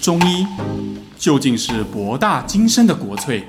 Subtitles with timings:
[0.00, 0.46] 中医
[1.18, 3.42] 究竟是博大精深的国粹，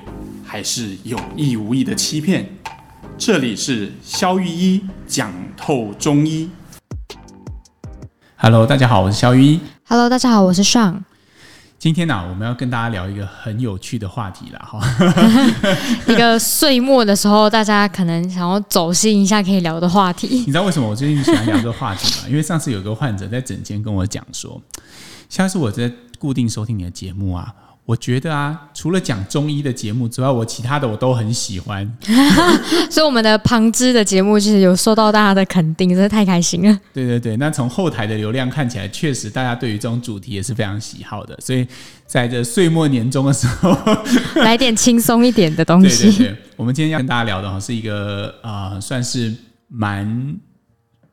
[0.44, 2.44] 还是有意无意的欺骗？
[3.16, 6.50] 这里是肖玉一讲透中医。
[8.36, 9.60] Hello，大家好，我是肖玉一。
[9.86, 11.04] Hello，大家好，我是尚。
[11.78, 14.80] 今天呢、啊，我们要跟大家聊一个很有趣的话题了哈。
[16.12, 20.26] 一个岁末的时候，大家可能想要走心一下可以聊的话题。
[20.26, 22.28] 你知道为什么我最近喜欢聊这个话题吗？
[22.28, 24.60] 因为上次有个患者在诊间跟我讲说，
[25.28, 27.52] 下次我在固定收听你的节目啊。
[27.86, 31.84] 我觉得啊，除了讲中医的节目之外，我其他的我都很喜欢。
[32.88, 36.78] 所以我们的旁支的节目其实有受到大家的肯定，真的太开心了。
[36.92, 41.36] 对对对，那从后台的流量看起来，确实大家对于这种主题也是非常喜好的。
[41.40, 41.66] 所以
[42.06, 43.76] 在这岁末年终的时候，
[44.44, 46.04] 来点轻松一点的东西。
[46.04, 49.34] 对对对，我们今天要跟大家聊的哈，是一个啊、呃，算是
[49.66, 50.06] 蛮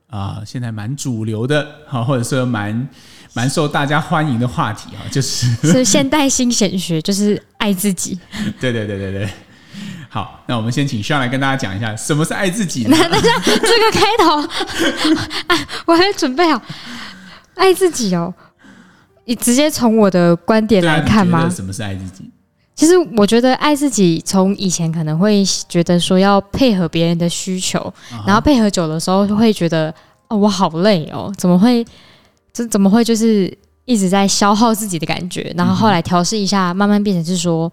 [0.09, 2.87] 啊、呃，现在蛮主流的，好，或者说蛮。
[3.37, 8.17] 蛮受大家欢迎的话题啊，就是是现代新显学，就是爱自己。
[8.59, 9.29] 对对对对对，
[10.09, 12.97] 好，那我们先请徐阳来跟大家讲一下什么是爱自己 那？
[12.97, 14.37] 那那这个开头，
[15.53, 16.59] 啊，我还准备好
[17.53, 18.33] 爱自己哦。
[19.25, 21.47] 你直接从我的观点来看吗？
[21.47, 22.31] 什么是爱自己？
[22.73, 27.93] 其实我觉得爱自己，从以前可能会觉得说要配合别人的需求，
[28.25, 29.93] 然后配合久的时候会觉得
[30.27, 31.85] 哦，我好累哦，怎么会？
[32.57, 33.55] 这怎么会就是
[33.85, 35.53] 一直在消耗自己的感觉？
[35.55, 37.71] 然后后来调试一下，慢慢变成是说，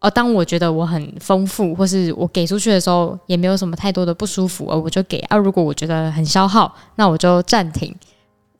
[0.00, 5.16] 哦，当我觉得我很丰富，或是我给出去的时候，也没有什么太多的不舒服，而我就给。
[5.30, 7.94] 啊，如果我觉得很消耗，那我就暂停。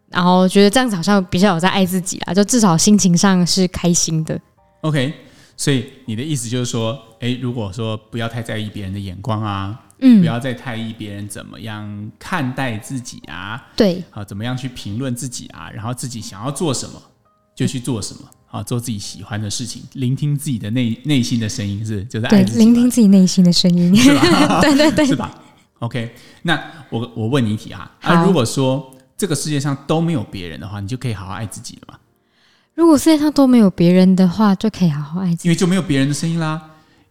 [0.09, 4.41] 然后觉得这样子好像比较有在爱自己啦，就至少心情上是开心的。
[4.81, 5.13] OK，
[5.55, 9.79] 所以你的意思就是说，诶，如果说不要太在意别人的眼光啊。
[10.03, 17.01] 嗯，不要再太意别人怎么样看待自己啊，对，好，怎么样去评论自己啊，然后自己想要做什么
[17.55, 24.61] 就去做什么，好，做自己喜欢的事情，聆听自己的内内心的声音，是就是爱自己，聆听自己内心的声音，是吧？
[24.61, 25.33] 对对对，是吧
[25.79, 26.61] ？OK，那
[26.91, 31.99] 我我问你一题哈，啊，如果说这个世界上都没有别人的话，你就可以好好爱自己了吗？
[32.75, 36.61] 如果世界上都没有别人的话，就可以好好爱自己，因为就没有别人的声音啦，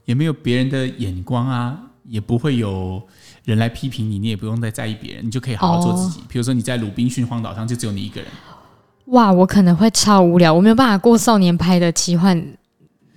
[0.05, 1.79] 也没有别人的眼光啊。
[2.03, 3.01] 也不会有
[3.45, 6.21] 人来批评你，你也不用再在意别人，你就可以好好做自己。
[6.27, 8.29] 比如说你在鲁滨逊荒岛上，就只有你一个人。
[9.07, 12.41] 哇，我可能会超无聊，我没有办法过少年派的奇幻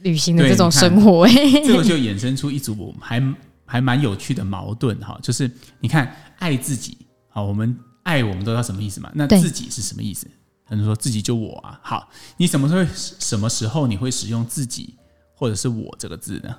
[0.03, 1.25] 旅行的这种生活。
[1.25, 1.33] 哎，
[1.65, 3.23] 这个就衍生出一组还
[3.67, 5.51] 还蛮有趣的矛盾哈，就是
[5.81, 9.11] 你看爱自己，好，我们爱我们都知道什么意思嘛？
[9.15, 10.27] 那自己是什么意思？
[10.65, 11.79] 很多人说自己就我啊。
[11.83, 14.95] 好，你什么时候什么时候你会使用自己
[15.35, 16.55] 或者是我这个字呢？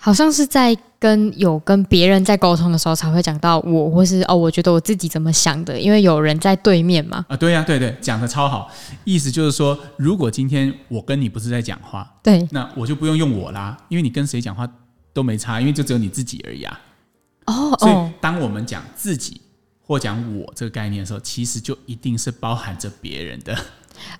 [0.00, 7.26] 好像是在跟有跟别人在沟通的时候才会讲到我，或是哦，我觉得我自己怎么想的，因为有人在对面嘛。
[7.28, 8.70] 啊，对呀、啊，对对，讲的超好。
[9.02, 14.68] 意思就是说，如果今天我跟你不是在讲话，对，那我就不用用我啦，因为你跟谁讲话
[15.12, 16.80] 都没差，因为就只有你自己而已啊。
[17.46, 19.40] 哦，所以当我们讲自己
[19.84, 23.56] 或讲我这个概念的时候，其实就一定是包含着别人的。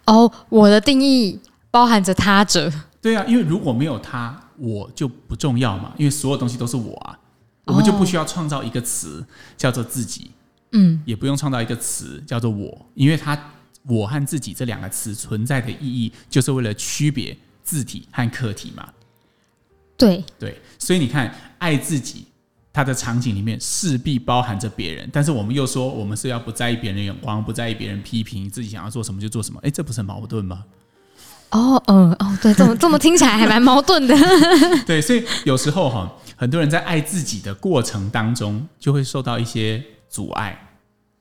[0.06, 1.40] 哦，我的定义
[1.70, 2.72] 包含着他者。
[3.00, 4.44] 对啊，因为如果没有他。
[4.58, 7.18] 我就不重要嘛，因为所有东西都是我啊，
[7.64, 9.24] 我们就不需要创造一个词
[9.56, 10.30] 叫做自己，
[10.72, 13.52] 嗯，也不用创造一个词叫做我，因为它
[13.86, 18.92] “我”和“自己”这两个词存在的意义，就是为了区别字体和客体嘛。
[19.96, 20.24] 对。
[20.38, 22.26] 对，所以你看，爱自己，
[22.72, 30.64] 它的场景里面势必包含着别人，但是我们又说我们是要不在意别人的眼光，不在意别人批评，自己想要做什么就做什么，哎，这不是很矛盾吗？
[31.50, 34.14] 哦，嗯，哦，对，这么这么听起来还蛮矛盾的。
[34.84, 40.68] 对，所以有时候哈，很多人在爱自己的过程当中，就会受到一些阻碍。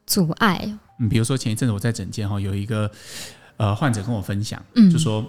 [0.05, 0.77] 阻碍。
[0.99, 2.89] 嗯，比如说前一阵子我在诊间哈，有一个
[3.55, 5.25] 呃患者跟我分享，嗯，就说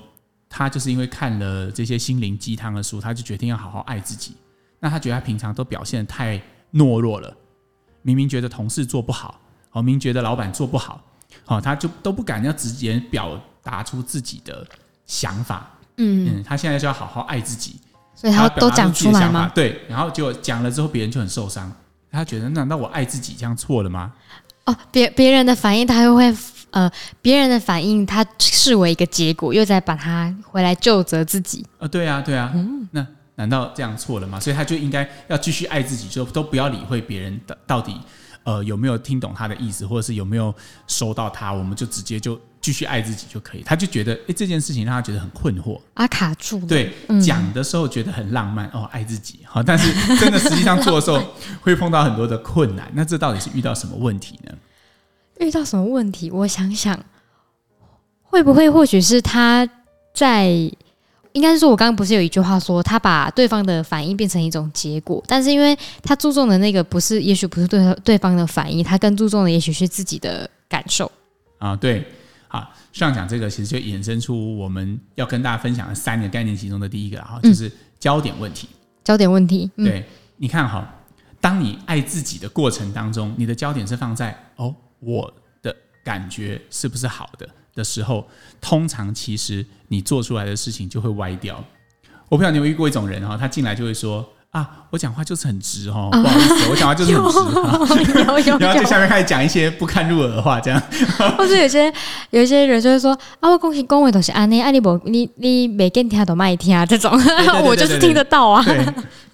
[0.49, 4.33] 他就是因为看了这些心灵鸡汤的书，他就决定要好好爱自己。
[4.81, 6.41] 那他觉得他平常都表现得太
[6.73, 7.37] 懦弱了，
[8.03, 9.41] 明明觉得同事做不好，
[9.73, 11.01] 哦，明明觉得老板做不好，
[11.47, 14.67] 哦，他就都不敢要直接表达出自己的。
[15.09, 17.81] 想法，嗯嗯，他现在就要好好爱自己，
[18.15, 19.51] 所以他都讲出来吗？
[19.53, 21.73] 对，然后就讲了之后，别人就很受伤，
[22.13, 24.13] 他觉得难道我爱自己这样错了吗？
[24.67, 26.33] 哦，别别人的反应他又会
[26.71, 26.89] 呃，
[27.23, 31.67] 别人的反应他视为一个结果，又在把他回来就责自己。
[31.79, 33.05] 呃，对啊，对啊，嗯，那
[33.37, 34.39] 难道这样错了吗？
[34.39, 37.99] 所以他就应该要继续爱自己，就都不要理会别人的到底
[38.45, 40.55] 呃有没有听懂他的意思，或者是有没有
[40.87, 42.39] 收到他，我们就直接就。
[42.69, 46.67] 继续爱自己就可以，他就觉得哎，这件事情让他觉得很困惑，啊，卡住了。
[46.67, 51.19] 对，嗯、讲的时候觉得很浪漫哦，爱自己好，但是真的实际上做的时候
[51.63, 52.87] 会碰到很多的困难。
[52.93, 54.53] 那这到底是遇到什么问题呢？
[55.41, 56.31] 遇到什么问题？
[56.31, 57.03] 我想想，
[58.23, 59.67] 会不会或许是他
[60.13, 60.51] 在
[61.33, 71.11] 应该是说，我刚刚不是有一句话说，他把对方的反应变成一种结果，但是因为他注重的那个不是，也许不是对对方的反应，他更注重的也许是自己的感受
[71.59, 71.77] 啊。
[71.77, 72.05] 对，
[72.49, 78.69] 好，上讲这个其实就衍生出我们要跟大家分享的三个概念，其中的第一个哈，就是焦点问题。
[79.05, 80.05] 焦点问题，嗯、对，
[80.37, 80.87] 你看哈，
[81.41, 85.75] 当你爱自己的过程当中，你的焦点是放在哦，我的
[86.05, 88.29] 感觉是不是好的的时候，
[88.61, 91.63] 通常其实你做出来的事情就会歪掉。
[92.29, 97.23] 我不知道你有遇过一种人哈，他进来就会说啊，我讲话就是很直哦，不好意思，我讲话就是很
[98.05, 100.83] 直， 然后在下面开始讲一些不堪入耳的话，这样。
[101.37, 101.93] 或者有些
[102.31, 107.13] 有一些人就会说啊，我恭喜恭维都是啊，你啊你不你你每跟听都卖听啊，这种
[107.63, 108.65] 我就是听得到啊。
[108.65, 108.87] 对，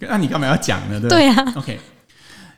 [0.08, 0.98] 那你干嘛要讲呢？
[1.00, 1.52] 对对啊。
[1.56, 1.78] OK，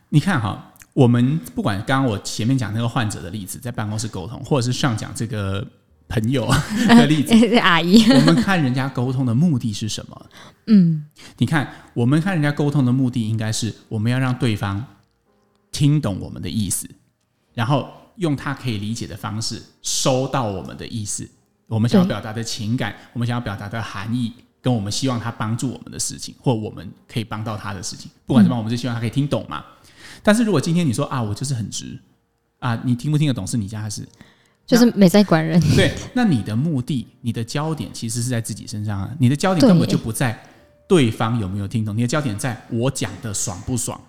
[0.08, 5.62] 你看哈，我们不管刚刚我前面讲那个患者的例子，在办公室沟通，或者是上讲这个。
[6.08, 6.48] 朋友
[6.88, 10.26] 的例子， 阿姨，我们看人家沟通的目的是什么？
[10.66, 11.04] 嗯，
[11.38, 14.84] 你看，我们看人家沟通的目的，应该是我们要让对方
[15.72, 16.88] 听懂我们的意思，
[17.54, 21.28] 然后用他可以理解的方式收到我们的意思，
[21.66, 24.32] 我们想要表达的情感，我们想要表达的含义，
[24.62, 29.64] 跟我们希望他帮助我们的事情，或我们可以帮到他的事情，不管什么，我们就希望他可以听懂嘛。
[30.22, 31.98] 但是如果今天你说啊，我就是很直
[32.58, 34.08] 啊，你听不听得懂是你家的事。
[34.66, 35.60] 就是没在管人。
[35.76, 39.08] 对，那你的目的、你的焦点其实是在自己身上啊。
[39.20, 40.36] 你的焦点根本就不在
[40.88, 44.00] 对方有没有听懂，你的焦点在我讲的爽不爽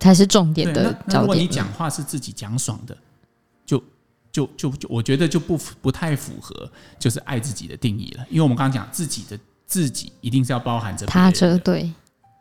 [0.00, 1.20] 才是重点的焦点。
[1.20, 2.96] 如果你讲话是自己讲爽的，
[3.66, 3.82] 就
[4.32, 8.24] 就就就，我觉得就不不太符合就是爱自己的定义了。
[8.30, 11.92] 因为我们刚刚讲自己的自己一定是要包含着他这对。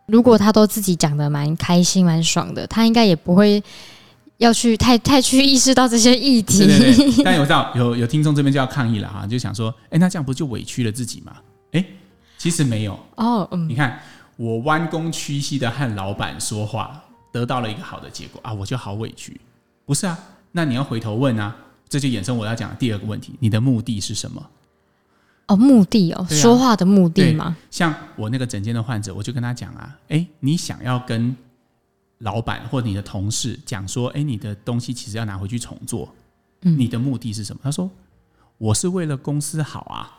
[0.06, 3.62] 如果他都自己讲的蛮开心、蛮爽的，他应该也不会。
[4.38, 11.34] 要去太太去意识到这些议题，对对对，但有知道有有听众这边就要抗议了哈，就想说，哎，那这样不就委屈了自己吗？
[11.72, 11.84] 哎，
[12.38, 14.00] 其实没有哦，嗯，你看
[14.36, 19.42] 我弯弓屈膝的和老板说话，得到了一个好的结果啊，我就好委屈，
[19.86, 20.18] 不是啊？
[20.52, 21.56] 那你要回头问啊，
[21.90, 24.46] 这就衍生我要讲的第二个问题，你的目的是什么？
[25.48, 27.58] 哦，目的哦，啊、说话的目的吗？
[27.72, 31.36] 像我那个诊间的患者，我就跟他讲啊，哎，你想要跟。
[32.20, 36.14] 老板或你的同事讲说：“哎，你的东西其实要拿回去重做，
[36.62, 37.90] 嗯，你的目的是什么？”他说
[38.58, 40.10] ：“我是为了公司好啊，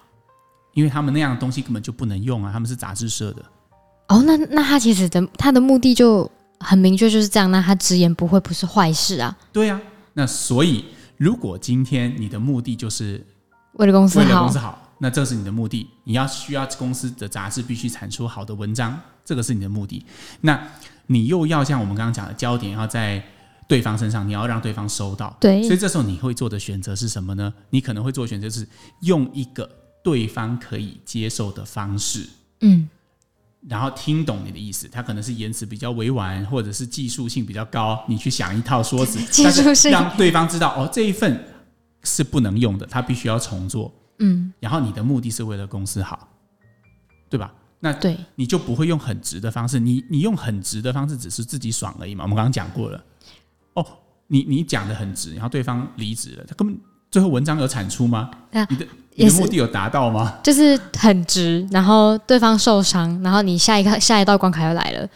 [0.74, 3.44] 因为他们那样的东西根本就不能用啊，他们是杂志社的。”
[4.08, 6.30] 哦，那那他其实的他的目的就
[6.60, 7.50] 很明确，就是这样。
[7.50, 9.36] 那他直言不讳，不是坏事啊。
[9.52, 9.80] 对啊，
[10.14, 10.84] 那所以
[11.16, 13.22] 如果今天你的目的就是
[13.72, 15.86] 为了公司好，为了公司好，那这是你的目的。
[16.04, 18.98] 你要需要公司的杂志必须产出好的文章，
[19.28, 20.02] 这个是你的目的。
[20.40, 20.58] 那
[21.08, 23.22] 你又要像我们刚刚讲的焦点要在
[23.68, 25.36] 对方身上，你要让对方收到。
[25.38, 27.52] 对，所以这时候你会做的选择是什么呢？
[27.68, 28.66] 你可能会做的选择是
[29.02, 29.70] 用一个
[30.02, 32.26] 对方可以接受的方式，
[32.62, 32.88] 嗯，
[33.68, 34.88] 然后听懂你的意思。
[34.88, 41.44] 他可能是言辞比较委婉，或者是技术性比较高，你去想一套说辞， 但是让对方知道哦，这一份
[42.02, 43.92] 是不能用的，他必须要重做。
[44.20, 46.28] 嗯，然后你的目的是为了公司好，
[47.28, 47.52] 对吧？
[47.80, 52.24] 那对，你就不会用很直的方式，你你用很直的方式，只是自己爽而已嘛。
[52.24, 53.04] 我们刚刚讲过了，
[53.74, 53.86] 哦，
[54.26, 56.76] 你你讲的很直，然后对方离职了，他根本
[57.10, 58.30] 最后文章有产出吗？
[58.52, 60.38] 啊，你的你的目的有达到吗？
[60.42, 65.08] 就是很直，然后对方受伤，然后你下一个下一道关卡又来了。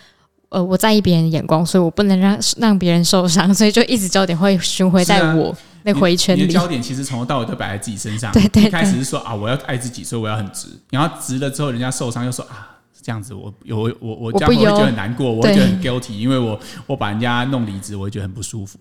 [0.50, 5.56] 呃，我在意别人的眼光，所以我不能让让别人受伤，所以就一直焦点会巡回在我。
[5.84, 8.32] 那回圈里，你的焦点其实从头到尾都摆在自己身上。
[8.32, 10.68] 对对，对，一开始是说啊，我要爱自己，所以我要很直。
[10.90, 18.78] 然后直了之后，人家受伤又说啊，这样子我有我我我这样会觉得很难过，我，我会觉得很 guilty，因为我我把人家弄离职，我会觉得很不舒服。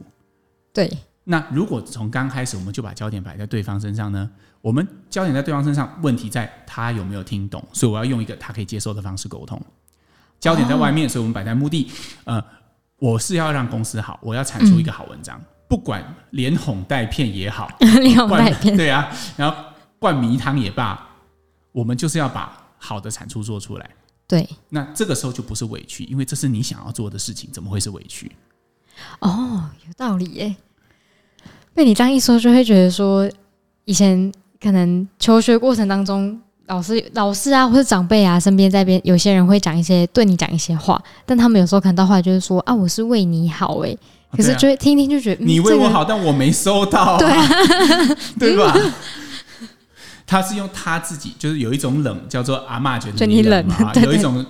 [0.73, 0.89] 对。
[1.23, 4.27] 那如果从刚开始我们就把焦点摆在对方身上呢？
[4.59, 9.61] 我们焦点在对方身上，问题在他有没有听懂，所以我要用一个他可以接受的方式沟通。
[10.39, 11.91] 焦点在外面，哦、所以我们摆在目的。
[12.23, 12.43] 呃，
[12.97, 15.39] 我是要让公司好，我要产出一个好文章。
[15.39, 19.55] 嗯不管连哄带骗也好， 连哄带骗对啊，然后
[19.99, 21.01] 灌迷汤也罢，
[21.71, 23.89] 我们就是要把好的产出做出来。
[24.27, 28.29] 对，那这个时候就不是委屈，因为这是你想要做的事情，怎么会是委屈？
[29.19, 30.53] 哦，有道理耶。
[31.73, 33.31] 被你这样一说，就会觉得说，
[33.85, 34.29] 以前
[34.61, 43.97] 可能求学过程当中，老师、老师啊，或者长辈啊，身边在边有些人会讲一些对你讲一些话，但他们有时候可能到后来就是说啊，我是为你好，哎。
[44.31, 47.47] 可是，就会听听就觉得你为我好，但我没收到，对啊，
[48.39, 48.75] 对吧？
[50.25, 54.45] 他是用他自己，就是有一种冷，叫做阿嬷觉得你冷嘛，有一种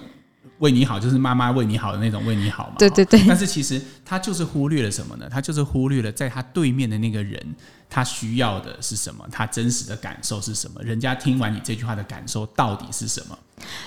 [0.59, 2.75] 为你好，就是妈妈为你好的那种为你好嘛。
[2.77, 3.19] 对对对。
[3.27, 5.27] 但是其实他就是忽略了什么呢？
[5.27, 7.43] 他就是忽略了在他对面的那个人，
[7.89, 9.25] 他需要的是什么？
[9.31, 10.79] 他真实的感受是什么？
[10.83, 13.35] 人家听完你这句话的感受到底是什么？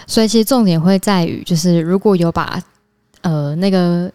[0.08, 2.60] 所以其实重点会在于，就是如果有把
[3.20, 4.10] 呃那个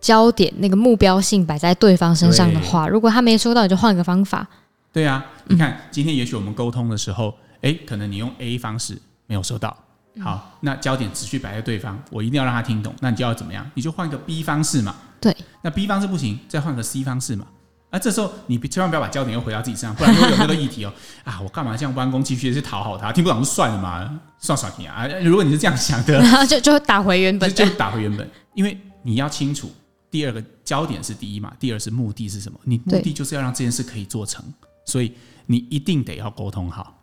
[0.00, 4.46] 焦点、那个目标性摆在对方身上的话，如果他没收到，你就换个方法。
[4.92, 9.76] 对啊，你看今天也许我们沟通的时候，哎、嗯，可能你用 A 方式没有收到。
[10.20, 12.92] 好，那焦点持续摆在对方，我一定要让他听懂。
[13.00, 13.64] 那你就要怎么样？
[13.74, 14.96] 你就换个 B 方式嘛。
[15.20, 15.36] 对。
[15.62, 17.46] 那 B 方式不行，再换个 C 方式嘛。
[17.90, 20.92] 啊，这时候你千万不要把焦点又回到自己身上，不然又有那个议题哦。
[21.24, 23.12] 啊，我干嘛这样弯弓继续的去讨好他？
[23.12, 25.06] 听不懂就算了嘛，算算你啊。
[25.22, 28.28] 如果你是这样想的，然 后就就打回原本，就打回原本。
[28.54, 29.70] 因为你要清楚，
[30.10, 32.58] 第二个焦点是第一嘛，第二是目的是什么？
[32.64, 34.44] 你目的就是要让这件事可以做成，
[34.84, 35.12] 所以
[35.46, 37.00] 你一定得要沟通好。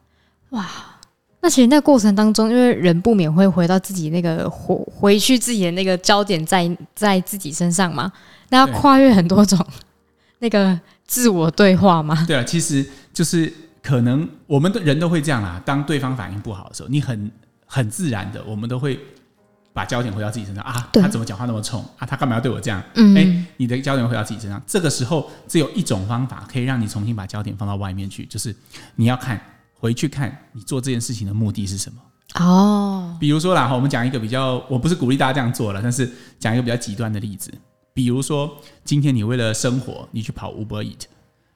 [0.49, 0.69] 哇。
[1.41, 8.11] 那其实，那过程当中，因为人不免会回到自己那个回回去自己的那个焦点在在自己身上嘛，
[8.49, 9.63] 那要跨越很多种
[10.39, 12.25] 那个自我对话嘛。
[12.25, 12.83] 对啊，其实
[13.13, 15.61] 就是可能我们的人都会这样啦。
[15.63, 17.31] 当对方反应不好的时候，你很
[17.67, 18.99] 很自然的，我们都会
[19.75, 20.89] 把焦点回到自己身上啊。
[20.93, 22.07] 他怎么讲话那么冲啊？
[22.07, 22.81] 他干嘛要对我这样？
[22.95, 28.55] 嗯，哎，你的焦点回到自己身上，这个时候只有一种方法可以让你重新把焦点放到外面去，就是
[28.95, 29.39] 你要看。
[29.77, 32.01] 回去看你做这件事情的目的是什么？
[32.43, 37.53] 哦，比如说啦，我们讲一个比较，我不是鼓励大家这样做了，但是讲一个比较极端的例子，
[37.93, 38.49] 比如说
[38.83, 41.01] 今天你为了生活，你去跑 Uber Eat，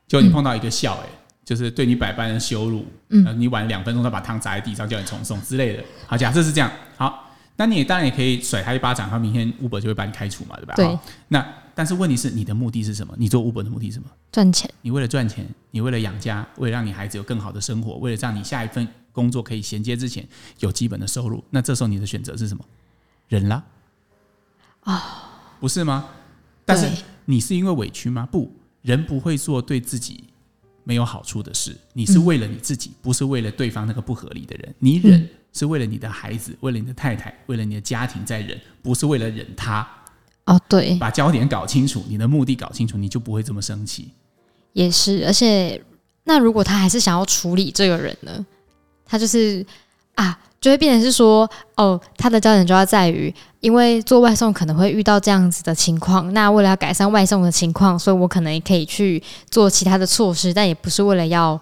[0.08, 1.08] 就你碰到一个笑，哎，
[1.44, 5.84] 就是对你百般的羞辱，嗯，你晚两分钟他把汤砸在地上叫你重送之类的。
[6.06, 7.29] 好，假设是这样，好，
[7.60, 10.76] 那你也当然也可以甩他一巴掌，他明天 Uber 就会把你开除嘛，对吧？
[10.76, 10.98] 对。
[11.28, 13.14] 那但是问题是，你的目的是什么？
[13.18, 14.10] 你做 Uber 的目的是什么？
[14.32, 14.74] 赚钱。
[14.82, 20.26] 你为了赚钱，你为了养家，为了让你孩子有更好的生活，为了让你下一份工作可以衔接之前
[20.60, 22.64] 有基本的收入，那这时候你的选择是什么？
[23.28, 23.62] 忍了？
[24.84, 25.02] 啊、哦，
[25.60, 26.08] 不是吗？
[26.64, 28.26] 但是你是因为委屈吗？
[28.32, 28.50] 不，
[28.84, 30.24] 人不会做对自己
[30.86, 31.78] 没有好处的事。
[31.92, 34.74] 你是为了你自己，嗯、不是为了对方那个不合理的人。
[34.80, 39.88] 你忍是为了你的孩子，为了你的太太，为了你的家庭在忍，不是为了忍他。
[40.46, 44.10] 哦，对，把焦点搞清楚，你的目的搞清楚，你就不会这么生气。
[44.74, 45.82] 也是，而且
[46.24, 48.46] 那如果他还是想要处理这个人呢？
[49.06, 49.66] 他就是
[50.16, 61.60] 啊，就会变成是说，哦，他的焦点就要在于，因为做外送可能会遇到这样子的情况，那为了要改善外送的情况，所以我可能也可以去做其他的措施，但也不是为了要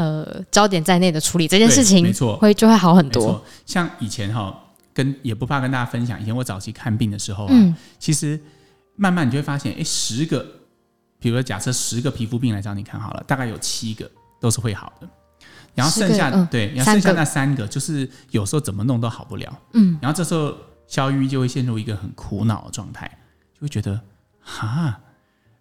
[0.00, 3.44] 呃焦点在内的处理这件事情，没错，会就会好很多。
[3.66, 4.56] 像以前哈。
[4.92, 8.38] 跟也不怕跟大家分享，以前我早期看病的时候啊，嗯、其实
[8.96, 10.44] 慢慢你就会发现，哎，十个，
[11.20, 15.08] 比如说假设十个皮肤病来找你看好了，大概有七个都是会好的，
[15.76, 20.52] 然后剩下、嗯、对，然后剩下那三个就是有时候怎么弄都好不了，嗯，然后这时候
[20.88, 23.08] 肖玉就会陷入一个很苦恼的状态，
[23.54, 23.98] 就会觉得
[24.40, 25.00] 哈，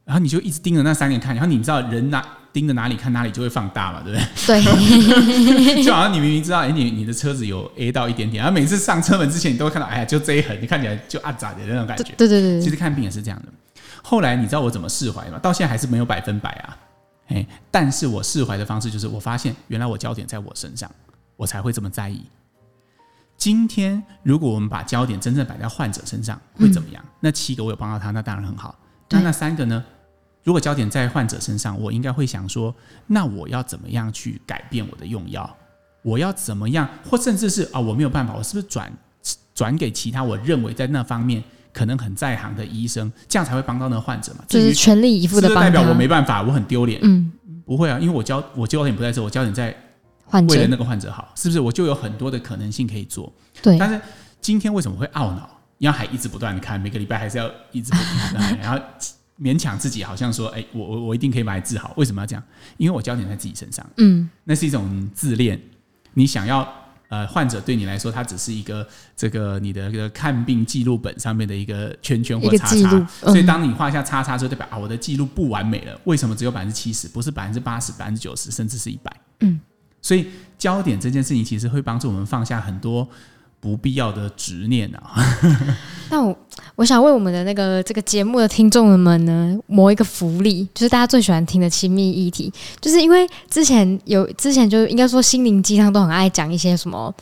[0.09, 2.25] 然后你就一直盯着那三个看，然后你知道人哪？
[2.51, 4.63] 盯着哪里看哪里就会放大嘛，对不对？
[4.63, 12.11] 对， 就好像你明明知道，哎，你你的车子有 A 到一点点，然后每次上车门之前，你都会看到，哎呀，就这一横，你看起来就啊咋的那种感觉。
[12.17, 13.49] 对对对，其实看病也是这样的。
[14.01, 15.37] 后来你知道我怎么释怀吗？
[15.37, 16.75] 到现在还是没有百分百啊，
[17.27, 20.89] 哎，但是我释怀的方式就是，我发现原来我焦点在我身上，
[21.37, 22.25] 我才会这么在意。
[23.37, 27.03] 今天如果我们把焦点真正摆在患者身上，会怎么样？
[27.05, 28.75] 嗯、那七个我有帮到他，那当然很好。
[29.11, 29.85] 那那三个呢？
[30.49, 32.73] 如果焦点在患者身上，我应该会想说：
[33.05, 35.47] 那我要怎么样去改变我的用药？
[36.01, 36.89] 我要怎么样？
[37.07, 38.91] 或甚至是啊，我没有办法，我是不是转
[39.53, 44.43] 转给其他我认为在那方面可能很在行的医生，这样才会帮到那个患者嘛？
[44.47, 45.63] 就是全力以赴的帮。
[45.63, 46.99] 代表我没办法，我很丢脸。
[47.03, 47.31] 嗯，
[47.63, 49.67] 不会啊，因为我焦我焦点不在这，我焦点在
[50.47, 51.59] 为了那个患者好，是不是？
[51.59, 53.31] 我就有很多的可能性可以做。
[53.61, 53.77] 对。
[53.77, 54.01] 但是
[54.41, 55.47] 今天为什么会懊恼？
[55.77, 57.97] 因为还一直不断的看，每个礼拜还是要一直不
[58.33, 58.83] 断的看，然后。
[59.41, 61.93] 勉强自己，好像说，哎，我我我一定可以把你治好。
[61.95, 62.43] 为什么要这样？
[62.77, 63.85] 因为我焦点在自己身上。
[63.97, 65.59] 嗯，那是一种自恋。
[66.13, 66.67] 你想要，
[67.07, 72.89] 呃，患者对你来说，他只是一个这个你的一个看病记录本上面的一个圈圈或叉叉。
[72.97, 75.99] 嗯、所以，当你画下叉叉之后，代表啊，我的记录不完美了。
[76.03, 77.07] 为什么只有百分之七十？
[77.07, 79.15] 不是百分之八十、百分之九十，甚至是一百？
[79.39, 79.59] 嗯，
[80.01, 80.27] 所以
[80.57, 83.07] 焦点这件事情，其实会帮助我们放下很多。
[83.59, 85.13] 不必要的执念啊！
[86.09, 86.35] 那我
[86.75, 92.51] 我想为我们的那个这个节目的听众们呢，谋一个福利，就是大家最喜欢听的亲密议题，
[92.81, 97.13] 就是因为之前有之前就应该说心灵鸡汤都很爱讲一些什么，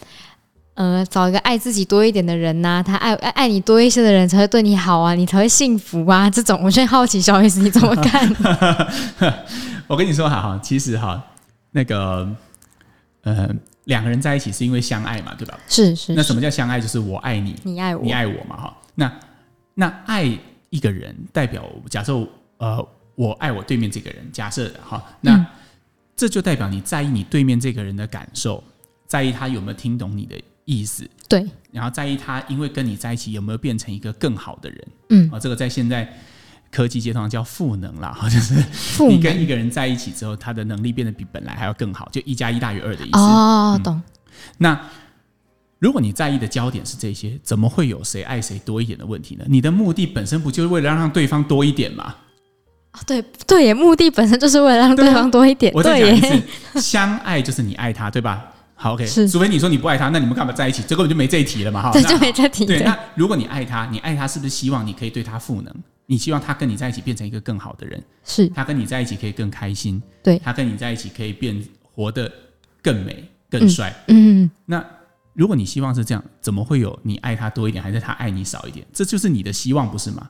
[0.76, 8.36] 呃，找一个爱自己多一点的人呐、啊，他爱爱爱你多一些的人才会对你好啊，你才会幸福啊，这种我现在好奇小 S 你怎么看？
[9.88, 11.22] 我跟你说哈哈，其实哈
[11.72, 12.30] 那个
[13.24, 13.50] 呃。
[13.88, 15.60] 两个人在一起是因为相爱嘛，对吧？
[15.68, 16.14] 是是。
[16.14, 16.80] 那什么叫相爱？
[16.80, 18.78] 就是我爱你，你爱我，你爱我嘛，哈。
[18.96, 19.20] 那
[19.74, 20.26] 那爱
[20.70, 22.14] 一个人，代表假设
[22.58, 25.46] 呃，我爱我对面这个人，假设哈，那、嗯、
[26.16, 28.64] 这就代表你在意你对面这个人的感受，
[29.08, 36.14] 在意他有没有听懂你的意思，对，然后在意他因为跟你在一起有没有变成一个更好的人，嗯，啊，这个在现在。
[36.72, 38.56] 科技界通常叫赋能啦，哈， 就是
[39.08, 43.18] 你跟一个人在一起之后，他的能力变得比本来还要更好，就一加一大于二的意思。
[43.18, 44.02] 哦，嗯、懂。
[44.58, 44.80] 那
[45.80, 49.46] 如果你在意的焦点是这些，怎么会有谁爱谁多一点的问题呢？
[49.48, 52.16] 你的目的本身不就是为了让对方多一点吗？
[53.06, 55.72] 对对耶，目的本身就是为了让对方多一点。
[55.76, 58.44] 我再讲一次，相爱就是你爱他，对吧？
[58.78, 59.06] 好，OK。
[59.06, 60.82] 是，除非你说你不爱他，那你们干嘛在一起？
[60.84, 61.92] 这根本就没这一题了嘛，哈。
[61.92, 62.66] 对，就没这题。
[62.66, 65.76] 对，那如果你爱他，你爱他是不是希望你可以对他赋能？
[66.06, 72.32] 你希望他跟你在一起变成一个更好的人，是他跟你在一起可以更开心，对，他跟你在一起可以变活得
[72.82, 73.94] 更美、更帅。
[74.08, 74.86] 嗯，嗯，那
[75.34, 78.86] 如果你希望是这样，怎么会有你爱他多一点，还是他爱你少一点？
[78.94, 80.30] 这就是你的希望，不是吗？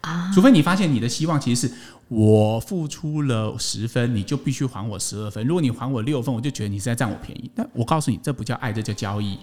[0.00, 1.74] 啊，除非你发现你的希望其实是
[2.08, 5.46] 我付出了十分，你就必须还我十二分。
[5.46, 7.50] 如果你还我六分，我就觉得你是在占我便宜。
[7.54, 9.38] 但我告诉你，这不叫爱，这叫交易，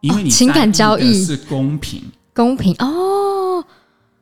[0.00, 2.02] 因为你情感交易是公平，
[2.34, 3.64] 公平哦。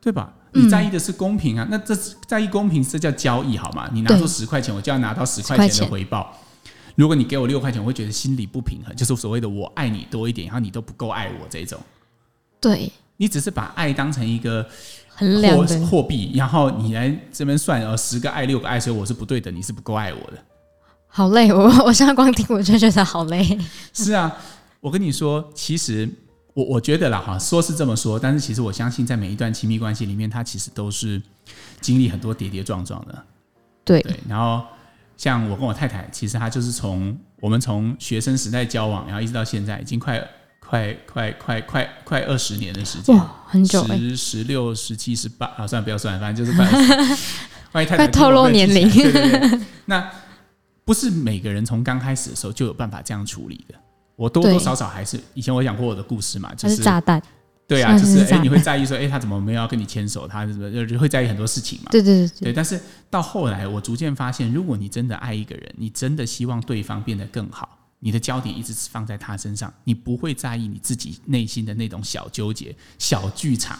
[0.00, 0.34] 对吧？
[0.52, 1.94] 你在意的是公平啊，嗯、那这
[2.26, 3.88] 在意公平，这叫交易好吗？
[3.92, 6.36] 你拿出十块钱，我就要拿到十块钱的回报。
[6.96, 11.78] 如果你给我六块钱，我会觉得心里不平衡，就是所谓的我爱你多一点，然后你都不够爱我这种。
[12.60, 14.66] 对，你只是把爱当成一个
[15.06, 20.38] 很累的货币，然后你来这边算，呃，十个爱六个爱，所以我是不对的，你是不够爱我的。
[21.06, 23.56] 好累，我 我现在光听我就觉得好累。
[23.92, 24.36] 是啊，
[24.80, 26.08] 我跟你说，其实。
[26.54, 31.22] 我我觉得啦哈，说是这么说，但是其实我相信，在每一段亲密关系里面，他其实都是
[31.80, 33.24] 经历很多跌跌撞撞的。
[33.86, 34.14] 对，对。
[34.28, 34.62] 然后
[35.16, 40.22] 像我跟我太太，其实她就是从我们从学生时代交往，然后一直到现在，已经快
[40.72, 46.66] 快快快快快二十年的时间，哇，很久，十十六、十七、十八啊，算了，不要算了，反正就是快。
[47.72, 48.88] 万一太太透露年龄。
[48.90, 49.60] 对对对。
[49.84, 50.10] 那
[50.86, 53.74] 不是每个人从刚开始的时候就有办法这样处理的。
[54.16, 57.20] 我多多少少还是以前我讲过我的故事嘛，就是炸弹，
[57.68, 60.26] 对啊，就是哎，你会在意说，哎，他怎么没有要跟你牵手？
[60.26, 61.90] 他什么就会在意很多事情嘛。
[61.90, 62.52] 对对对对。
[62.54, 62.80] 但是
[63.10, 67.68] 到后来，我逐渐发现，如果你真的爱一个人，你真的希望对方变得更好，
[68.04, 73.78] 你的焦点一直放在他身上，你不会在意你自己内心的那种小纠结、小剧场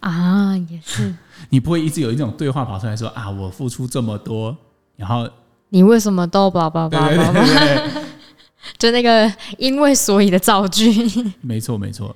[0.00, 1.14] 啊，也是。
[1.48, 4.56] 你不会一直有一种对话跑出来说啊，我付出这么多，
[4.96, 5.28] 然后
[5.70, 7.46] 你为什么都叭叭叭叭叭？
[8.78, 10.92] 就那个因为所以的造句，
[11.40, 12.14] 没错没错。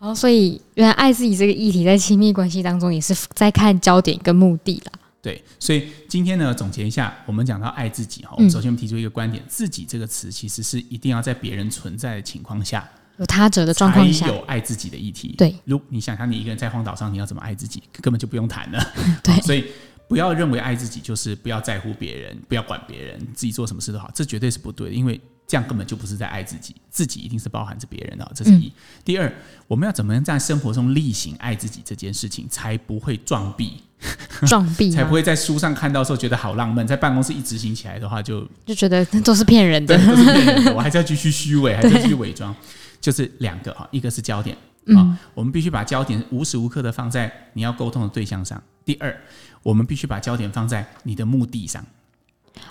[0.00, 4.92] 然后，所以原来爱自己这个议题在亲密关系当中也是在看焦点跟目的啦。
[5.24, 15.34] 对，所以今天呢，总结一下，我们讲到爱自己哈，我们首先我们提出一个观点，嗯、自己这个词其实是一定要在别人存在的情况下，有他者的状况下，有爱自己的议题。
[15.38, 18.92] 对，如你想想，你一个人在荒岛上，你要怎么爱自己，根本就不用谈了。
[19.24, 19.64] 对，所以
[20.06, 25.18] 不要认为爱自己就是不要在乎别人，不要管别人，自己做什么事都好，这绝对是不对的，因为。
[25.46, 28.66] 这样根本就不是在爱自己，自己一定是包含着别人的，这是一。
[28.66, 28.72] 嗯、
[29.04, 29.30] 第二，
[29.68, 33.82] 我们要怎么样在生活中例行爱自己这件事情，才不会撞壁？
[34.46, 40.74] 撞壁才不会在书上看到时候觉得好浪漫，在办公室一执行起来的话就，就就觉得都是骗人的，都是骗人的。
[40.74, 42.54] 我还是要继续虚伪，还是要继续伪装。
[43.00, 48.62] 就是两个哈，一个是焦点啊，嗯、我们必须把焦点无时无刻的放在你要沟通的对象上。
[48.84, 49.14] 第二，
[49.62, 51.84] 我们必须把焦点放在你的目的上。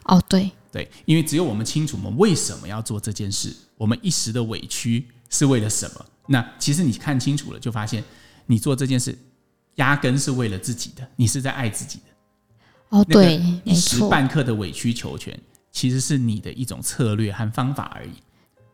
[0.06, 0.50] 哦，对。
[0.72, 6.04] 对，因为只有我们清楚我们为什么要做这件事，我们一时的委屈是为了什么？
[6.28, 8.04] 那其实你看清楚了，就发现
[8.48, 9.16] 你做这件事
[9.76, 12.98] 压根是为了自己的，你是在爱自己的。
[12.98, 15.38] 哦，对，一时半刻的委曲求全，
[15.72, 18.12] 其实是你的一种策略和方法而已。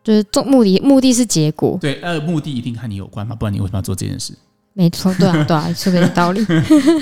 [0.02, 1.78] 就是做目的，目的是结果。
[1.80, 4.34] 对，呃，目的一定和你有关嘛，不然你为什么要做这件事？
[4.72, 6.44] 没错，对啊，对啊，说的有道理。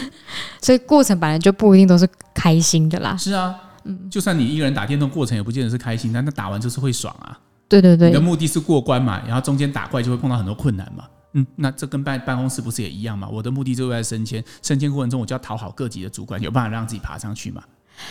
[0.63, 3.17] 所以过程本来就不一定都是开心的啦。
[3.17, 3.55] 是啊。
[3.85, 7.39] 嗯就算你一个人打电动过程也不见得是开心，但那打完就是会爽啊。
[7.69, 11.05] 对对对，你的目的是过关嘛，然后中间打怪就会碰到很多困难嘛。
[11.33, 13.29] 嗯，那这跟办办公室不是也一样吗？
[13.31, 17.63] 我的目的就是为了升迁，升迁过程中我就要讨好各级的主管，有办法让自己爬上去嘛。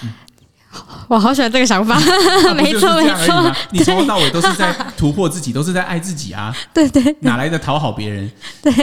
[0.04, 0.14] 嗯，
[1.10, 2.00] 我好喜欢这个想法，
[2.56, 6.56] 没错没错，你从头到尾都是在 突破自己，都是在爱自己啊。
[6.74, 8.32] 对对，哪来的讨好别人？
[8.62, 8.74] 对，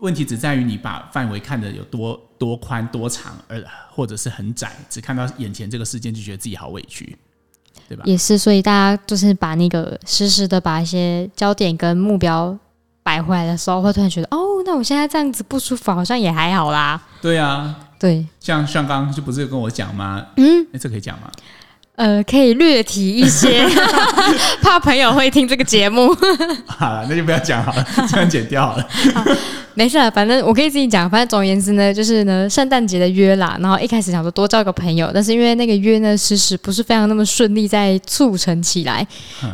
[0.00, 3.62] 问题只在于你把范围看得有多多宽多长而。
[3.96, 7.16] 或者是很窄，只看到眼前这个事件就觉得自己好委屈，
[7.88, 8.02] 对吧？
[8.04, 12.54] 也是，所以大家就是把那个实时的把一些焦点跟目标
[13.06, 17.00] 摆回来的时候，会突然觉得，哦，那我现在这样子不舒服，好像也还好啦。
[17.22, 20.20] 对啊，对，像像刚刚就不是跟我讲吗？
[20.38, 21.30] 嗯，那这可以讲吗？
[21.94, 23.64] 呃，可以略提一些，
[24.60, 26.12] 怕朋友会听这个节目。
[26.66, 28.86] 好了，那就不要讲好了， 这样剪掉好了。
[29.14, 29.24] 好，
[29.74, 31.08] 没事了，反正我可以自己讲。
[31.08, 39.06] 反正总而言之呢，就是呢，圣诞节的约啦，然后一开始想说多交个朋友，但是因为那个约呢，迟迟不是非常那么顺利，在促成起来，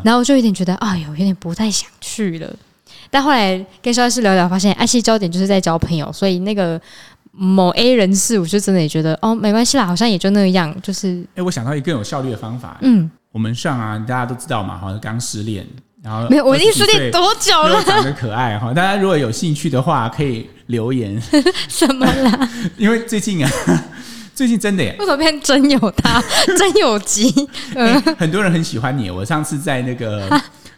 [0.02, 2.48] 然后我就有点觉得，哎呦，有点不太想去了。
[3.12, 6.80] 但后来跟肖医师聊聊，发现爱惜焦点就是在交朋友，所以那个。
[7.34, 11.22] 某 A 人士，我就真的也觉得哦，没关系啦，好像也就那样，就是。
[11.28, 12.76] 哎、欸，我想到一个更有效率的方法。
[12.82, 15.66] 嗯，我们上啊，大家都知道嘛，好像刚失恋，
[16.02, 17.82] 然后没有，我已经失恋多久了？
[17.84, 21.18] 长得可爱哈，大家如果有兴趣的话，可以留言。
[21.70, 22.50] 什么啦？
[22.76, 23.50] 因为最近啊，
[24.36, 26.22] 最近真的耶，为什么变真有他，
[26.58, 27.98] 真有机、欸？
[28.18, 29.10] 很多人很喜欢你。
[29.10, 30.28] 我上次在那个，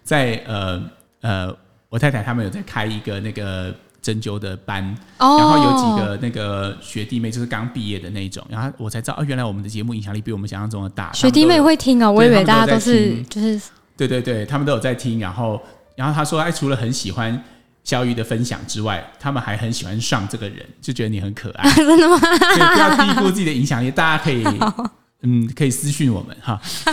[0.05, 0.81] 在呃
[1.21, 1.57] 呃，
[1.95, 3.73] 我太太他们有在开一个那个。
[4.05, 4.85] 针灸的班，
[5.17, 11.11] 然后有几个那个学弟妹，就是刚毕业的那种，然后我才知道，哦，原来我们的节目影响力比我们想象中的大。
[11.15, 13.59] 学弟妹会听啊，我以为大家都是就是，
[13.97, 15.19] 对对对，他们都有在听。
[15.19, 15.59] 然后，
[15.97, 17.43] 然后他说，哎，除了很喜欢
[17.83, 21.73] 肖瑜的分享之外，他们还很喜欢上这个人，就觉得你很可爱。
[21.73, 22.19] 真的吗？
[22.19, 24.45] 不要低估自己的影响力，大家可以。
[25.27, 26.61] 嗯，可以私讯我们哈，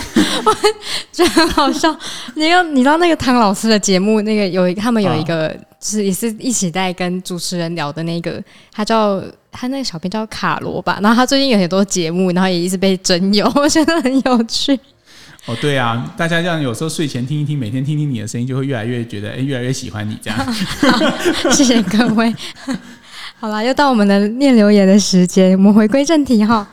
[0.45, 0.53] 我
[1.11, 1.93] 觉得很好笑。
[2.35, 8.41] 你有你知道那个唐老师的节目，那个有一他们有一个，就是也是一起在跟主持人聊的那个，
[8.71, 10.97] 他叫他那个小编叫卡罗吧。
[11.01, 14.79] 然后他最近有很多节目，然后也一直被征友， 我觉得很有趣。
[15.47, 20.53] 哦，对啊，大家这样有时候睡前听一听，每天听听你的声音，就会越来越觉得哎，越来越喜欢你这样。
[21.51, 22.33] 谢谢各位。
[23.39, 26.65] 好啦，又到我们的念留言的时间，我们回归正题哈。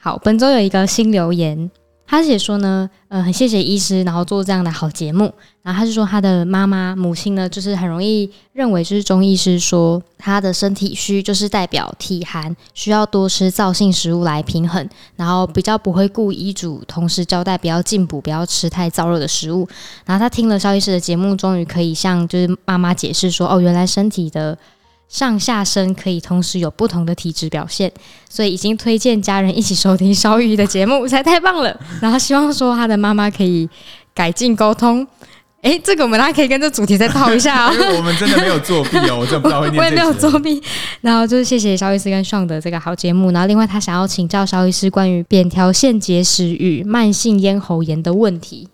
[0.00, 1.68] 好，本周有一个新留言，
[2.06, 5.24] 他写说呢，呃，很谢谢医师，然后做这样的好节目。
[5.60, 19.68] 然后他是说他的妈妈母亲呢，就是很容易认为就是中医师说他的身体虚，就是代表体寒，需要多吃燥性食物来平衡，然后比较不会顾医嘱，同时交代不要进补，不要吃太燥热的食物。
[20.06, 24.56] 然后他听了萧医师的节目，终于可以向就是妈妈解释说，哦，原来身体的。
[25.08, 27.90] 上下身可以同时有不同的体质表现，
[28.28, 31.74] 所以已经推荐家人一起收听萧御的节目，才太棒了。
[32.00, 33.68] 然后希望说他的妈妈可以
[34.14, 35.06] 改进沟通。
[35.60, 37.74] 哎、欸，这个我们大家可以跟这主题再套一下啊、哦。
[37.74, 39.80] 因为我们真的没有作弊哦，我真的不知道会念。
[39.80, 40.62] 我也没有作弊。
[41.00, 43.32] 然后就是谢谢肖医师跟爽的这个好节目。
[43.32, 48.68] 然后另外他想要请教肖医师关于扁桃腺结石与慢性咽喉炎的问题。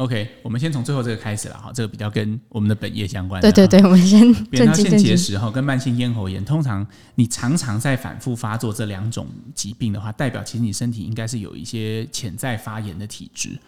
[0.00, 3.38] OK，我们先从最后这个开始了哈，这个比较跟我们的本业相关。
[3.42, 6.86] 对对对，我们先 扁桃腺结石哈，跟慢性咽喉炎，通常
[7.16, 13.58] 你常常在反复发作这两种疾病的话，代表其实你身体应该是有一些潜在发炎的体质。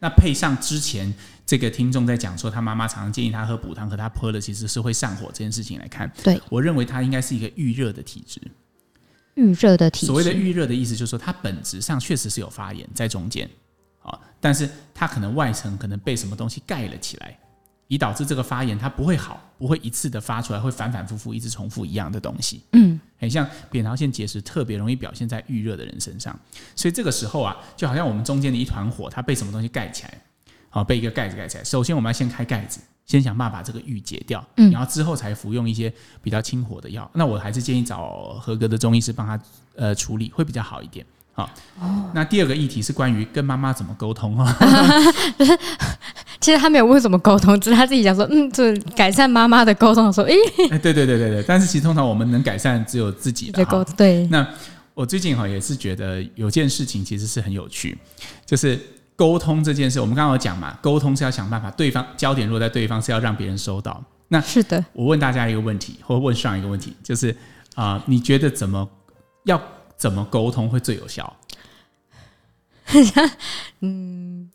[0.00, 1.12] 那配上之前
[1.44, 8.40] 这个听众在讲说，他妈妈常常建议他喝补汤，可他喝了其实是会上火这件事情来看，对我认为他应该是一个预热的体质。
[9.34, 13.46] 预热的体质，所谓的预热的意思就是说，它本质上确实是有发炎在中间。
[14.42, 17.38] 啊，但是它可能外层可能被什么东西盖了起来，
[17.86, 22.62] 以导致这个发炎它不会好，不会一次的发出来，会反反复复一直重复一样的东西。
[22.72, 26.36] 嗯，很像扁桃腺结石特别容易表现在预热的人身上，
[26.74, 30.20] 所以这个时候啊，就好像我们中间的一团火，它被什么东西盖起来，
[30.68, 31.64] 好，被一个盖子盖起来。
[31.64, 37.08] 首先我们要先开盖子，先想办法把这个预解掉，嗯，然后之后才服用一些比较清火的药。
[37.14, 39.40] 那我还是建议找合格的中医师帮他
[39.76, 41.04] 呃处理，会比较好一点。
[41.34, 41.48] 好，
[42.12, 44.54] 那第二个议题是关于跟妈妈怎么沟通哈。
[46.38, 50.36] 其实他没有问怎么沟通，只是他自己讲说，嗯，就是改善妈妈的沟通的时候，诶，
[50.70, 51.44] 哎，对对对对对。
[51.46, 53.94] 但是其实通常我们能改善只有自己的沟通。
[53.96, 54.26] 对。
[54.26, 54.46] 那
[54.92, 57.96] 我最近哈也是觉得有件事情其实是很有趣，
[58.44, 58.78] 就是
[59.16, 60.00] 沟通这件事。
[60.00, 64.02] 我们刚刚有讲嘛，沟通是要想办法，对方焦点落在对方是要让别人收到。
[64.28, 64.84] 那是的。
[64.92, 67.30] 我问大家一个问题，或问上一个问题，就是
[67.74, 68.86] 啊、呃，你觉得怎么
[69.44, 69.58] 要？
[70.02, 71.32] 怎么沟通会最有效？
[73.82, 74.50] 嗯，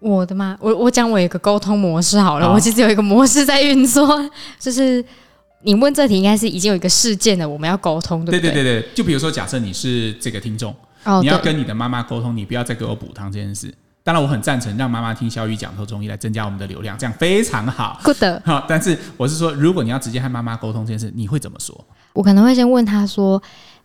[0.00, 4.18] 我的妈，我我讲我有一个沟通模式好了，好，我其实有一个模式在运作，
[4.58, 5.04] 就是
[5.64, 8.40] 你问这题应该是已经有一个事件了，我们要沟通，对不对？
[8.40, 10.74] 对对对对，就比如说假设你是这个听众，
[11.04, 13.70] 哦，你要跟你的妈妈沟通，你不要再给我补汤这件事。
[14.02, 18.00] 当然，我很赞成让妈妈听小雨讲透中医来增加我们的流量，这样非常好。
[18.02, 21.84] Good，好，但是我是说，如果你要直接和妈妈沟通这件事，你会怎么说？
[22.14, 23.42] 我可能会先问她说。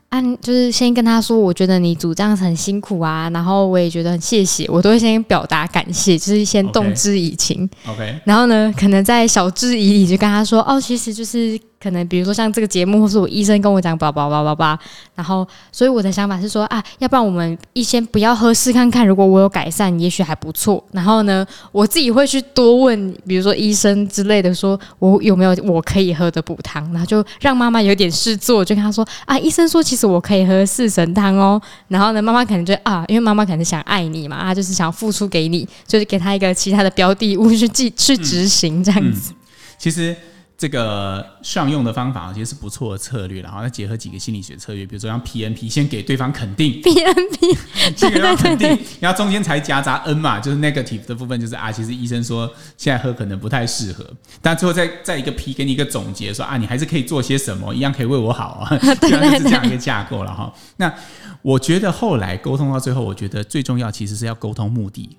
[0.10, 7.70] 按就是先跟他说，我觉得你煮这样子很辛苦啊，然后我也觉得很谢谢，我都会先表达感谢，就是先动之以情。
[7.88, 8.20] OK。
[8.26, 14.80] 然后呢，可能在晓之以理就跟他说，哦，其实就是可能比如说像这个节目，或是我医生跟我讲，叭叭叭叭叭，
[15.16, 20.84] 然后所以我的想法是说啊，要不然我们一先不要喝试看看，如果我有改善，也许还不错。
[20.92, 31.62] 然后呢，我自己会去多问，比如说医生之类的，说我有没有我可以喝的补汤，然后就让妈妈有点事做，就跟他说啊，医生说其实我可以喝四神汤哦。
[31.88, 39.34] 然后呢，妈妈可能就啊，因为妈妈可能想爱你嘛，啊，就是想付出给你，就是给他一个其他的标的物去记去执行这样子。
[39.78, 40.14] 其实。
[40.60, 47.58] 这个上用的方法其实是不错的策略，然后再结合几个心理学策略，比如说像 PNP，先给对方肯定， PNP，
[47.96, 54.06] 先给对方肯定，然后中间才夹杂 N 嘛，就是 negative 的部分，就是啊，其实医生说现在喝可能不太适合，
[54.42, 60.54] 但最后再再一个 P，给你一个总结，说啊，你还是可以做些什么，一样可以为我好啊， 对，就是这样一个架构了哈。
[60.76, 60.94] 那
[61.42, 65.18] 我觉得后来沟通到最后，我觉得最重要其实是要沟通目的，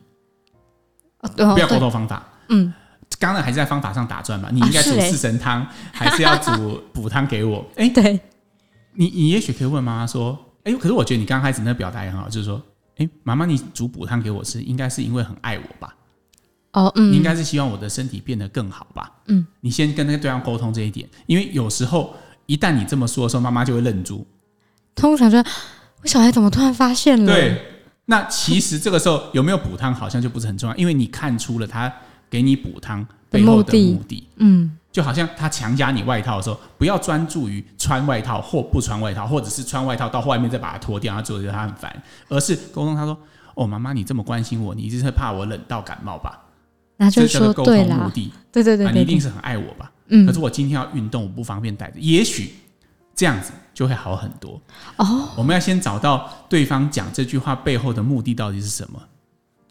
[1.35, 2.74] 不要沟通方法，嗯。
[3.18, 4.49] 刚刚还是在方法上打转嘛？
[4.51, 7.66] 你应该煮四神汤，啊欸、还是要煮补汤给我？
[7.77, 8.20] 哎、欸，对，
[8.94, 12.57] 你你也许可以问妈妈说：“哎、欸，可是我觉得你刚开始那个表达也很好，就是说，
[12.96, 15.94] 哎、欸，妈妈，你煮补汤给我吃，应该是因为很爱我吧？
[16.73, 19.11] 哦，嗯，你应该是希望我的身体变得更好吧？
[19.27, 22.14] 嗯，你先跟那个对方沟通这一点，因为有时候
[22.46, 24.27] 一旦你这么说的时候，妈妈就会愣住，
[24.94, 25.44] 通常说，
[26.03, 27.35] 我小孩怎么突然发现了？
[27.35, 27.61] 对，
[28.07, 31.92] 那其实这个时候有没有补汤好像就不是很重要，因为你看出了他。
[32.31, 43.19] 给你补汤背后的目的，嗯，就好像他强加你外套的时候，不要专注于穿外套或不穿外套，或者是穿外套到外面再把它脱掉，他觉得他很烦，而是沟通他说
[43.55, 46.40] ：“哦，妈妈，你这么关心我，你一定是怕我冷到感冒吧？”
[46.97, 48.12] 那就说对了，
[48.53, 49.90] 对对对，你一定是很爱我吧？
[50.09, 52.53] 嗯，可是我今天要运动，我不方便带着，也许
[53.14, 54.61] 这样子就会好很多。
[54.97, 59.01] 哦，我们要先找到对方讲这句话背后的目的到底是什么。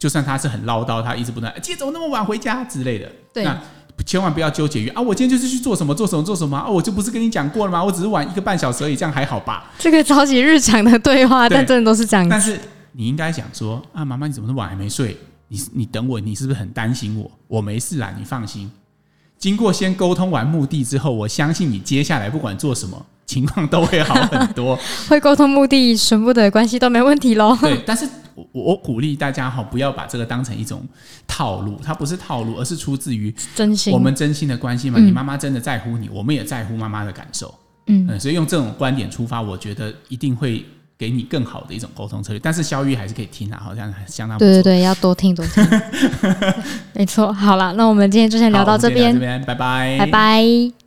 [0.00, 3.56] 就算他是很唠叨，他一直不断，今天怎么那么晚回家之类的，对，那
[4.06, 7.84] 千万不要纠结于啊，我今天就是去做什么做什么做什么啊，我就不是跟你讲过了吗？
[7.84, 9.70] 我只是晚一个半小时而已，这样还好吧？
[9.78, 12.26] 这个超级日常的对话，但真的都是这样。
[12.26, 12.58] 但是
[12.92, 15.14] 你应该想说啊，妈妈你怎么那么晚还没睡？
[15.48, 17.30] 你你等我，你是不是很担心我？
[17.46, 18.70] 我没事啦，你放心。
[19.38, 24.78] 经过先沟通完目的之后，我相信你接下来不管做什么，情况都会好很多。
[25.10, 27.54] 会沟通目的，全部的关系都没问题喽。
[27.60, 28.08] 对，但是。
[28.52, 30.82] 我我鼓励大家哈，不要把这个当成一种
[31.26, 33.92] 套路，它不是套路，而是出自于真心。
[33.92, 37.54] 我们真心的关系嘛，嗯、你妈妈真的在乎你，我们也在乎妈妈的感受。
[37.86, 40.64] 嗯，嗯，所以用这种观点出发，我觉得一定会
[40.98, 42.38] 给你更好的一种沟通策略。
[42.38, 44.44] 但是肖玉还是可以听啊，好像相当不。
[44.44, 45.66] 对对对，要多听多听。
[46.94, 50.79] 没错，好了，那我们今天就先聊到这边，这边拜拜，拜拜。